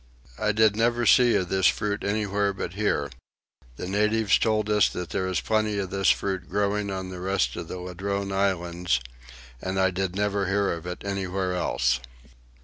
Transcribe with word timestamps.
I 0.39 0.51
did 0.51 0.75
never 0.75 1.05
see 1.05 1.35
of 1.35 1.49
this 1.49 1.67
fruit 1.67 2.03
anywhere 2.03 2.53
but 2.53 2.73
here. 2.73 3.11
The 3.75 3.87
natives 3.87 4.39
told 4.39 4.67
us 4.67 4.89
that 4.89 5.11
there 5.11 5.27
is 5.27 5.39
plenty 5.41 5.77
of 5.77 5.91
this 5.91 6.09
fruit 6.09 6.49
growing 6.49 6.89
on 6.89 7.09
the 7.09 7.19
rest 7.19 7.55
of 7.55 7.67
the 7.67 7.77
Ladrone 7.77 8.31
islands; 8.31 8.99
and 9.61 9.79
I 9.79 9.91
DID 9.91 10.15
NEVER 10.15 10.47
HEAR 10.47 10.73
OF 10.73 10.87
IT 10.87 11.03
ANYWHERE 11.05 11.53
ELSE. 11.53 11.99